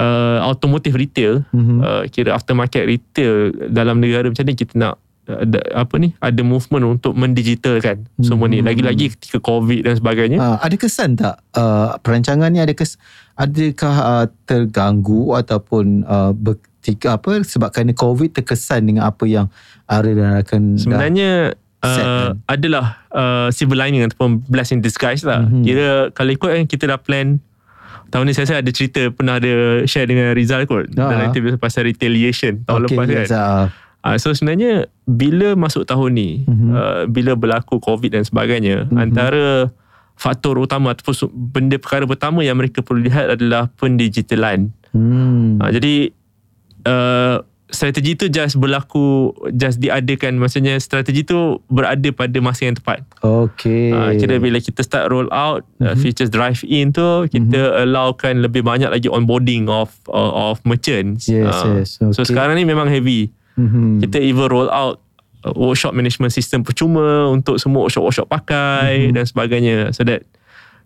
uh, 0.00 0.38
automotive 0.44 0.96
retail, 0.96 1.44
Mhm. 1.52 1.76
uh, 1.80 2.02
kira 2.08 2.32
aftermarket 2.32 2.84
retail 2.88 3.52
dalam 3.68 4.00
negara 4.00 4.26
macam 4.26 4.44
ni 4.44 4.56
kita 4.56 4.74
nak 4.76 4.94
ada, 5.38 5.58
apa 5.76 5.94
ni 5.96 6.12
ada 6.18 6.42
movement 6.42 6.98
untuk 6.98 7.14
mendigitalkan 7.14 8.08
semua 8.18 8.50
ni. 8.50 8.58
Lagi-lagi 8.60 9.14
ketika 9.14 9.38
COVID 9.38 9.86
dan 9.86 9.94
sebagainya. 9.94 10.38
Uh, 10.40 10.56
ada 10.58 10.74
kesan 10.74 11.14
tak 11.14 11.38
uh, 11.54 11.94
perancangan 12.02 12.50
ni 12.50 12.58
ada 12.58 12.74
kes 12.74 12.98
adakah 13.36 13.94
uh, 14.00 14.26
terganggu 14.44 15.32
ataupun 15.32 16.02
uh, 16.04 16.32
ber, 16.34 16.58
tika, 16.80 17.16
apa 17.16 17.40
sebab 17.40 17.70
kerana 17.70 17.92
COVID 17.92 18.36
terkesan 18.36 18.88
dengan 18.88 19.08
apa 19.08 19.24
yang 19.24 19.46
Ara 19.86 20.10
dan 20.10 20.38
rakan 20.38 20.62
dah 20.76 20.80
Sebenarnya 20.80 21.30
set 21.80 22.04
uh, 22.04 22.36
kan? 22.36 22.44
adalah 22.46 22.84
uh, 23.10 23.48
silver 23.48 23.76
lining 23.76 24.04
ataupun 24.04 24.44
blessing 24.44 24.80
in 24.80 24.84
disguise 24.84 25.24
lah. 25.24 25.44
Mhm. 25.44 25.62
Kira 25.64 25.88
kalau 26.12 26.30
ikut 26.30 26.48
kan 26.48 26.64
kita 26.68 26.84
dah 26.88 27.00
plan 27.00 27.40
tahun 28.10 28.26
ni 28.26 28.32
saya 28.34 28.44
rasa 28.44 28.54
ada 28.58 28.70
cerita 28.74 29.06
pernah 29.14 29.38
ada 29.38 29.86
share 29.86 30.10
dengan 30.10 30.34
Rizal 30.34 30.66
kot 30.66 30.90
Ah. 30.98 31.14
dalam 31.14 31.30
interview 31.30 31.54
pasal 31.56 31.86
retaliation 31.86 32.60
tahun 32.66 32.84
Okey, 32.84 32.96
lepas 32.98 33.06
kan. 33.06 33.16
yes, 33.22 33.30
uh, 33.30 33.64
Uh, 34.00 34.16
so 34.16 34.32
sebenarnya 34.32 34.88
bila 35.04 35.52
masuk 35.54 35.84
tahun 35.84 36.10
ni 36.12 36.30
Mhm. 36.44 36.68
uh, 36.70 37.02
bila 37.04 37.32
berlaku 37.34 37.76
COVID 37.78 38.10
dan 38.10 38.24
sebagainya 38.24 38.88
Mhm. 38.88 38.96
antara 38.96 39.68
faktor 40.14 40.56
utama 40.56 40.90
ataupun 40.90 41.12
benda 41.32 41.76
perkara 41.76 42.04
pertama 42.04 42.40
yang 42.40 42.56
mereka 42.56 42.80
perlu 42.80 43.00
lihat 43.02 43.28
adalah 43.30 43.68
pendigitalan. 43.74 44.72
hmm. 44.90 45.60
Uh, 45.60 45.70
jadi 45.70 45.94
uh, 46.82 47.36
strategi 47.68 48.16
tu 48.16 48.26
just 48.26 48.56
berlaku 48.56 49.30
just 49.54 49.78
diadakan 49.78 50.34
maksudnya 50.34 50.74
strategi 50.76 51.22
tu 51.22 51.38
berada 51.68 52.10
pada 52.10 52.34
masa 52.38 52.66
yang 52.66 52.74
tepat. 52.74 53.06
Okey. 53.20 53.94
Uh, 53.94 54.10
kira 54.12 54.36
bila 54.36 54.58
kita 54.58 54.82
start 54.82 55.06
roll 55.08 55.30
out 55.30 55.62
uh, 55.78 55.92
Mhm. 55.92 56.00
features 56.00 56.28
drive 56.28 56.58
in 56.64 56.90
tu 56.90 57.04
kita 57.26 57.80
allowkan 57.80 58.40
lebih 58.40 58.60
banyak 58.60 58.88
lagi 58.88 59.06
onboarding 59.06 59.68
of 59.68 59.92
uh, 60.06 60.50
of 60.50 60.58
merchants. 60.64 61.28
Yes, 61.28 61.46
Uh, 61.54 61.78
yes. 61.78 61.88
So 62.00 62.10
Okay. 62.18 62.28
sekarang 62.28 62.56
ni 62.56 62.64
memang 62.64 62.88
heavy. 62.88 63.30
Mhm. 63.60 64.00
Kita 64.00 64.16
even 64.16 64.48
roll 64.48 64.72
out 64.72 65.04
uh, 65.44 65.52
workshop 65.52 65.92
management 65.92 66.32
system 66.32 66.64
percuma 66.64 67.28
untuk 67.28 67.60
semua 67.60 67.84
workshop-workshop 67.84 68.26
pakai 68.26 69.08
Mhm. 69.08 69.12
dan 69.12 69.24
sebagainya 69.28 69.76
so 69.92 70.00
that 70.02 70.24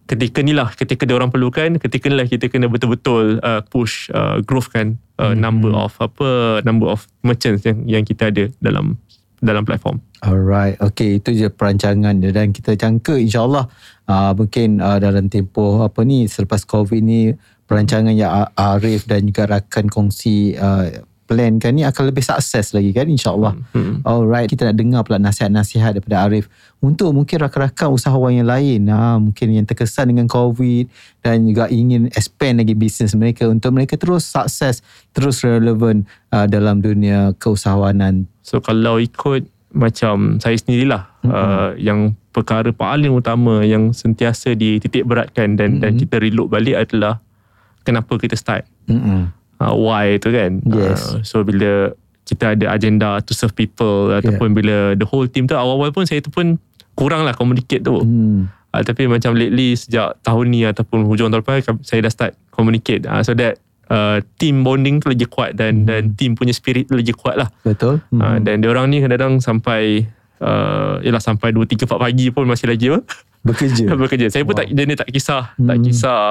ketika 0.04 0.44
ni 0.44 0.52
lah 0.52 0.68
ketika 0.74 1.06
dia 1.08 1.16
orang 1.16 1.32
perlukan 1.32 1.80
ketika 1.80 2.10
ni 2.10 2.18
lah 2.18 2.26
kita 2.26 2.52
kena 2.52 2.68
betul-betul 2.68 3.40
uh, 3.40 3.62
push 3.64 4.10
uh, 4.12 4.42
growth 4.44 4.68
kan 4.68 4.98
uh, 5.16 5.32
Mhm. 5.32 5.38
number 5.40 5.70
of 5.72 5.94
apa 5.96 6.60
number 6.66 6.90
of 6.90 7.06
merchants 7.22 7.62
yang 7.64 7.78
yang 7.86 8.02
kita 8.02 8.28
ada 8.28 8.50
dalam 8.60 8.98
dalam 9.44 9.64
platform. 9.64 10.00
Alright, 10.24 10.80
okay 10.80 11.20
itu 11.20 11.36
je 11.36 11.52
perancangan 11.52 12.16
dia 12.16 12.32
dan 12.32 12.48
kita 12.56 12.72
jangka 12.80 13.20
insyaAllah 13.20 13.68
uh, 14.08 14.32
mungkin 14.32 14.80
uh, 14.80 14.96
dalam 14.96 15.28
tempoh 15.28 15.84
apa 15.84 16.00
ni 16.00 16.24
selepas 16.24 16.64
COVID 16.64 17.00
ni 17.04 17.36
perancangan 17.68 18.12
yang 18.12 18.48
Arif 18.56 19.04
dan 19.04 19.28
juga 19.28 19.44
rakan 19.44 19.92
kongsi 19.92 20.56
uh, 20.56 20.88
plan 21.24 21.56
kan 21.56 21.72
ni 21.72 21.82
akan 21.82 22.12
lebih 22.12 22.20
sukses 22.20 22.76
lagi 22.76 22.92
kan 22.92 23.08
insyaAllah. 23.08 23.56
Hmm. 23.72 24.04
Alright, 24.04 24.48
kita 24.48 24.68
nak 24.68 24.76
dengar 24.76 25.00
pula 25.08 25.16
nasihat-nasihat 25.16 25.96
daripada 25.96 26.28
Arif 26.28 26.52
untuk 26.78 27.16
mungkin 27.16 27.40
rakan-rakan 27.40 27.88
usahawan 27.96 28.36
yang 28.36 28.48
lain 28.48 28.92
ha, 28.92 29.16
mungkin 29.16 29.56
yang 29.56 29.64
terkesan 29.64 30.12
dengan 30.12 30.28
COVID 30.28 30.86
dan 31.24 31.48
juga 31.48 31.72
ingin 31.72 32.12
expand 32.12 32.60
lagi 32.60 32.76
bisnes 32.76 33.16
mereka 33.16 33.48
untuk 33.48 33.72
mereka 33.72 33.96
terus 33.96 34.28
sukses, 34.28 34.84
terus 35.16 35.40
relevan 35.40 36.04
uh, 36.28 36.44
dalam 36.44 36.84
dunia 36.84 37.32
keusahawanan. 37.40 38.28
So 38.44 38.60
kalau 38.60 39.00
ikut 39.00 39.48
macam 39.74 40.38
saya 40.38 40.54
sendirilah 40.54 41.02
Mhm. 41.24 41.30
uh, 41.32 41.70
yang 41.80 42.00
perkara 42.30 42.70
paling 42.70 43.10
utama 43.10 43.64
yang 43.64 43.90
sentiasa 43.90 44.52
dititik 44.52 45.02
beratkan 45.02 45.56
dan 45.56 45.80
dan 45.80 45.96
Mhm. 45.96 46.00
kita 46.04 46.20
relook 46.20 46.52
balik 46.52 46.76
adalah 46.78 47.18
kenapa 47.82 48.14
kita 48.16 48.36
start. 48.36 48.68
Mm-mm. 48.86 49.32
Uh, 49.58 49.74
why 49.74 50.16
tu 50.16 50.30
kan. 50.30 50.58
Yes. 50.64 51.12
Uh, 51.12 51.20
so 51.22 51.42
bila 51.42 51.92
kita 52.24 52.56
ada 52.56 52.72
agenda 52.72 53.20
to 53.20 53.32
serve 53.32 53.52
people 53.52 54.08
yeah. 54.08 54.18
ataupun 54.18 54.52
bila 54.52 54.94
the 54.94 55.04
whole 55.04 55.26
team 55.26 55.44
tu 55.44 55.52
awal-awal 55.52 55.92
pun 55.92 56.04
saya 56.04 56.18
tu 56.18 56.28
pun 56.28 56.56
kurang 56.94 57.22
lah 57.22 57.32
communicate 57.32 57.82
tu. 57.82 58.00
Hmm. 58.00 58.48
Uh, 58.70 58.80
tapi 58.80 59.04
macam 59.04 59.34
lately 59.34 59.76
sejak 59.76 60.18
tahun 60.20 60.46
ni 60.48 60.64
ataupun 60.64 61.04
hujung 61.04 61.28
tahun 61.28 61.42
lepas 61.42 61.62
saya 61.82 62.00
dah 62.00 62.10
start 62.10 62.32
communicate. 62.50 63.04
Uh, 63.04 63.20
so 63.20 63.30
that 63.32 63.60
uh, 63.86 64.18
team 64.34 64.62
bonding 64.62 64.98
tu 64.98 65.06
lagi 65.06 65.26
kuat 65.26 65.54
dan 65.54 65.84
Hmm. 65.84 65.86
dan 65.86 66.02
team 66.14 66.32
punya 66.32 66.50
spirit 66.50 66.88
tu 66.88 66.96
lagi 66.96 67.12
kuat 67.12 67.36
lah. 67.36 67.48
Betul. 67.60 68.00
Hmm. 68.08 68.18
Uh, 68.18 68.26
Hmm. 68.34 68.42
dan 68.42 68.56
orang 68.64 68.88
ni 68.88 68.98
kadang-kadang 68.98 69.38
sampai 69.38 70.08
uh, 70.40 70.98
yalah 71.00 71.20
sampai 71.20 71.52
2 71.52 71.60
3 71.60 71.84
4 71.84 71.98
pagi 72.00 72.26
pun 72.30 72.44
masih 72.44 72.66
lagi 72.66 72.88
apa? 72.88 73.04
Bekerja. 73.44 73.84
bekerja. 74.00 74.26
Saya 74.28 74.42
pun 74.42 74.56
Wow. 74.56 74.60
tak 74.60 74.66
dia 74.72 74.84
ni 74.84 74.96
tak 74.96 75.08
kisah, 75.08 75.52
tak 75.52 75.76
Hmm. 75.76 75.84
kisah 75.84 76.24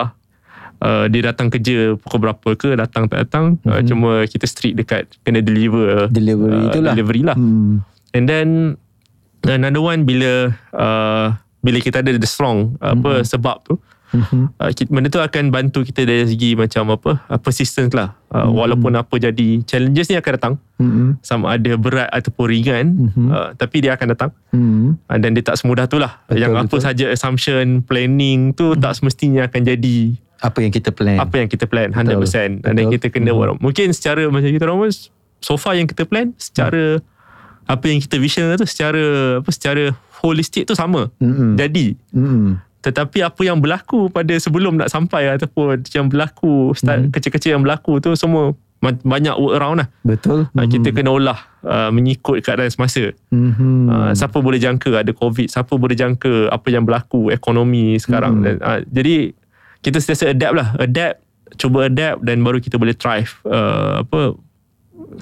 uh, 0.84 1.06
dia 1.08 1.24
datang 1.26 1.48
kerja 1.48 1.96
pukul 1.96 2.20
berapa 2.22 2.50
ke, 2.54 2.76
datang 2.76 3.08
tak 3.08 3.24
datang, 3.24 3.56
uh, 3.64 3.80
Mhm. 3.80 3.88
cuma 3.88 4.12
kita 4.28 4.44
strict 4.44 4.76
dekat 4.76 5.08
kena 5.24 5.40
deliver 5.40 6.12
Delivery 6.12 6.52
uh, 6.54 6.68
itulah. 6.70 6.94
delivery 6.94 7.22
lah. 7.24 7.38
Hmm. 7.40 7.80
And 8.12 8.28
then 8.28 8.48
another 9.44 9.80
one 9.80 10.04
bila 10.04 10.52
uh, 10.72 11.26
bila 11.60 11.78
kita 11.80 12.00
ada 12.00 12.12
the 12.12 12.28
strong 12.28 12.76
apa 12.78 13.20
Mhm. 13.20 13.26
sebab 13.26 13.58
tu 13.64 13.76
Mhm. 14.14 14.46
uh, 14.56 14.70
benda 14.88 15.10
tu 15.10 15.18
akan 15.18 15.50
bantu 15.50 15.82
kita 15.82 16.06
dari 16.06 16.22
segi 16.24 16.54
macam 16.54 16.94
apa 16.94 17.18
uh, 17.26 17.40
persistence 17.42 17.92
lah 17.92 18.14
uh, 18.30 18.46
Mhm. 18.46 18.52
walaupun 18.54 18.94
apa 18.94 19.16
jadi 19.18 19.66
challenges 19.66 20.06
ni 20.06 20.16
akan 20.16 20.32
datang 20.38 20.56
Hmm. 20.78 21.16
sama 21.20 21.56
ada 21.56 21.74
berat 21.76 22.12
ataupun 22.12 22.46
ringan 22.46 22.86
Mhm. 23.10 23.28
uh, 23.28 23.50
tapi 23.56 23.82
dia 23.82 23.98
akan 23.98 24.08
datang 24.12 24.30
Hmm. 24.52 25.02
uh, 25.02 25.18
dan 25.18 25.34
dia 25.34 25.42
tak 25.42 25.58
semudah 25.58 25.88
tu 25.88 25.98
lah 25.98 26.22
Betul, 26.24 26.40
yang 26.40 26.54
apa 26.54 26.76
saja 26.78 27.10
assumption 27.10 27.82
planning 27.82 28.54
tu 28.54 28.78
tak 28.78 28.94
semestinya 28.94 29.50
akan 29.50 29.62
jadi 29.66 29.98
Apa 30.44 30.60
yang 30.60 30.70
kita 30.70 30.92
plan. 30.92 31.16
apa 31.18 31.36
yang 31.36 31.48
kita 31.48 31.64
plan 31.64 31.88
Betul, 31.88 32.28
100% 32.28 32.60
dan 32.60 32.74
betul. 32.76 32.92
kita 32.94 33.08
kena 33.10 33.32
Mhm. 33.32 33.38
buat 33.38 33.50
mungkin 33.60 33.88
secara 33.90 34.28
macam 34.28 34.50
kita 34.50 34.64
orang 34.64 34.78
pun 34.78 34.92
so 35.40 35.56
far 35.56 35.74
yang 35.74 35.88
kita 35.88 36.04
plan 36.04 36.36
secara 36.38 37.00
apa 37.64 37.86
yang 37.86 37.98
kita 37.98 38.16
vision 38.18 38.52
tu 38.54 38.66
secara 38.66 39.00
apa 39.40 39.50
secara 39.50 39.84
holistik 40.20 40.64
tu 40.66 40.74
sama 40.74 41.08
Hmm. 41.18 41.56
jadi 41.56 41.96
Hmm. 42.10 42.60
tetapi 42.82 43.20
apa 43.22 43.40
yang 43.42 43.56
berlaku 43.58 44.08
pada 44.08 44.36
sebelum 44.36 44.76
nak 44.76 44.88
sampai 44.88 45.32
ataupun 45.32 45.80
yang 45.90 46.08
berlaku 46.08 46.72
start 46.74 47.08
Mhm. 47.08 47.12
kecil-kecil 47.12 47.52
yang 47.54 47.64
berlaku 47.64 47.98
tu 47.98 48.12
semua 48.14 48.52
banyak 48.84 49.32
work 49.34 49.56
around 49.56 49.80
lah 49.80 49.88
Betul. 50.02 50.44
uh, 50.46 50.66
kita 50.66 50.92
kena 50.92 51.08
olah 51.10 51.40
uh, 51.62 51.88
mengikut 51.90 52.44
keadaan 52.44 52.68
semasa 52.68 53.16
Hmm. 53.32 53.88
Uh, 53.88 54.12
siapa 54.12 54.36
boleh 54.38 54.60
jangka 54.60 54.92
ada 54.98 55.12
covid 55.12 55.48
siapa 55.48 55.72
boleh 55.74 55.96
jangka 55.96 56.52
apa 56.52 56.68
yang 56.68 56.84
berlaku 56.84 57.32
ekonomi 57.32 57.96
sekarang 57.96 58.40
Hmm. 58.40 58.44
dan 58.44 58.56
uh, 58.60 58.80
jadi 58.84 59.32
kita 59.84 60.00
sentiasa 60.00 60.32
adapt 60.32 60.56
lah 60.56 60.68
adapt 60.80 61.20
cuba 61.60 61.92
adapt 61.92 62.24
dan 62.24 62.42
baru 62.42 62.58
kita 62.58 62.80
boleh 62.80 62.96
thrive 62.96 63.30
uh, 63.46 64.02
apa 64.02 64.34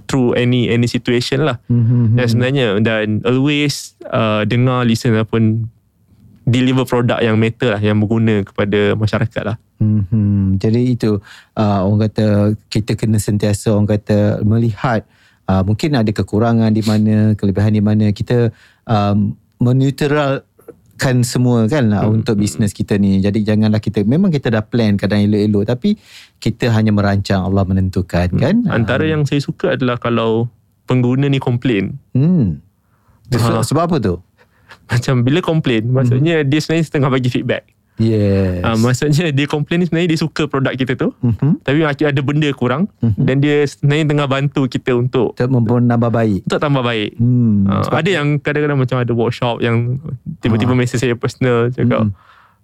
through 0.07 0.37
any 0.37 0.71
any 0.71 0.87
situation 0.87 1.43
lah 1.43 1.57
Hmm. 1.67 2.15
dan 2.15 2.25
sebenarnya 2.29 2.67
dan 2.79 3.19
always 3.27 3.97
uh, 4.07 4.45
dengar 4.47 4.87
listen 4.87 5.11
ataupun 5.11 5.67
deliver 6.45 6.87
produk 6.87 7.19
yang 7.19 7.35
matter 7.35 7.75
lah 7.75 7.81
yang 7.81 7.99
berguna 7.99 8.45
kepada 8.45 8.95
masyarakat 8.95 9.43
lah 9.43 9.57
Hmm. 9.81 10.61
Jadi 10.61 10.93
itu 10.93 11.17
uh, 11.57 11.79
orang 11.81 12.05
kata 12.05 12.53
kita 12.69 12.93
kena 12.93 13.17
sentiasa 13.17 13.73
orang 13.73 13.89
kata 13.89 14.45
melihat 14.45 15.09
uh, 15.49 15.65
mungkin 15.65 15.97
ada 15.97 16.13
kekurangan 16.13 16.69
di 16.69 16.85
mana, 16.85 17.33
kelebihan 17.33 17.73
di 17.73 17.81
mana 17.81 18.13
kita 18.13 18.53
um, 18.85 19.33
menetralkan 21.01 21.25
semua 21.25 21.65
kan 21.65 21.89
lah 21.89 22.05
hmm. 22.05 22.21
untuk 22.21 22.37
bisnes 22.37 22.71
kita 22.77 22.97
ni. 23.01 23.17
Jadi 23.17 23.41
janganlah 23.41 23.81
kita 23.81 24.05
memang 24.05 24.29
kita 24.29 24.53
dah 24.53 24.61
plan 24.61 24.93
kadang 24.97 25.25
elok-elok 25.25 25.63
tapi 25.65 25.97
kita 26.37 26.69
hanya 26.69 26.93
merancang 26.93 27.41
Allah 27.41 27.65
menentukan 27.65 28.29
hmm. 28.29 28.39
kan. 28.39 28.55
Antara 28.69 29.03
uh, 29.05 29.17
yang 29.17 29.25
saya 29.25 29.41
suka 29.41 29.73
adalah 29.73 29.97
kalau 29.97 30.45
pengguna 30.85 31.25
ni 31.25 31.41
komplain. 31.41 31.97
Hmm. 32.13 32.61
Ha. 33.33 33.65
Sebab 33.65 33.83
apa 33.89 33.97
tu? 33.97 34.15
Macam 34.91 35.23
bila 35.23 35.39
komplain, 35.39 35.87
maksudnya 35.87 36.43
hmm. 36.43 36.47
dia 36.51 36.59
sebenarnya 36.59 36.85
setengah 36.87 37.09
bagi 37.09 37.29
feedback. 37.31 37.63
Yes. 38.01 38.65
Uh, 38.65 38.77
maksudnya 38.81 39.29
dia 39.29 39.45
komplain 39.45 39.79
ni 39.81 39.85
sebenarnya 39.85 40.17
dia 40.17 40.19
suka 40.19 40.49
produk 40.49 40.73
kita 40.73 40.97
tu. 40.97 41.13
Mm-hmm. 41.21 41.51
Tapi 41.61 41.79
ada 41.85 42.21
benda 42.25 42.49
kurang. 42.57 42.89
Mm-hmm. 42.99 43.23
Dan 43.23 43.35
dia 43.39 43.57
sebenarnya 43.69 44.05
tengah 44.09 44.27
bantu 44.27 44.61
kita 44.65 44.91
untuk. 44.97 45.37
Untuk 45.37 45.77
menambah 45.77 46.09
baik. 46.09 46.41
Untuk 46.49 46.59
tambah 46.59 46.81
baik. 46.81 47.21
Hmm. 47.21 47.69
Uh, 47.69 47.85
ada 47.93 48.09
yang 48.09 48.41
kadang-kadang 48.41 48.79
macam 48.81 48.97
ada 48.97 49.13
workshop 49.13 49.61
yang 49.61 50.01
tiba-tiba 50.41 50.73
uh. 50.73 50.77
mesej 50.77 50.97
saya 50.97 51.13
personal. 51.13 51.69
Cakap. 51.69 52.09
Mm. 52.09 52.11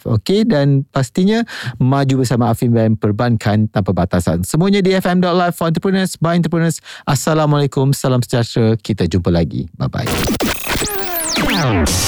okay 0.07 0.43
dan 0.43 0.83
pastinya 0.89 1.43
maju 1.79 2.23
bersama 2.23 2.51
Afim 2.51 2.73
Bank 2.73 2.99
perbankan 2.99 3.67
tanpa 3.71 3.91
batasan. 3.95 4.43
Semuanya 4.43 4.81
di 4.81 4.91
FM.live 4.95 5.55
for 5.55 5.67
entrepreneurs 5.69 6.17
by 6.19 6.35
entrepreneurs. 6.35 6.79
Assalamualaikum, 7.07 7.91
salam 7.95 8.23
sejahtera. 8.23 8.75
Kita 8.79 9.07
jumpa 9.07 9.31
lagi. 9.31 9.67
Bye-bye. 9.75 10.07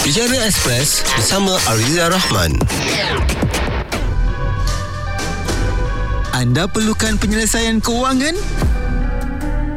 Bicara 0.04 0.38
Express 0.48 1.04
bersama 1.16 1.54
Ariza 1.68 2.10
Rahman. 2.12 2.52
Anda 6.38 6.70
perlukan 6.70 7.18
penyelesaian 7.18 7.82
keuangan? 7.82 8.38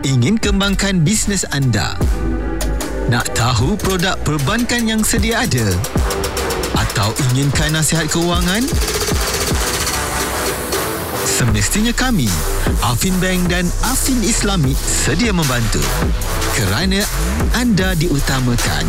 Ingin 0.01 0.41
kembangkan 0.41 1.05
bisnes 1.05 1.45
anda? 1.53 1.93
Nak 3.13 3.37
tahu 3.37 3.77
produk 3.77 4.17
perbankan 4.25 4.89
yang 4.89 5.05
sedia 5.05 5.45
ada? 5.45 5.77
Atau 6.73 7.13
inginkan 7.29 7.77
nasihat 7.77 8.09
keuangan? 8.09 8.65
Semestinya 11.25 11.93
kami, 11.93 12.29
Afin 12.81 13.13
Bank 13.21 13.49
dan 13.53 13.69
Afin 13.85 14.25
Islamic 14.25 14.77
sedia 14.81 15.33
membantu. 15.33 15.81
Kerana 16.57 17.05
anda 17.57 17.95
diutamakan. 17.97 18.87